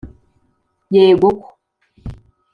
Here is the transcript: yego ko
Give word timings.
yego 0.95 1.27
ko 1.41 1.47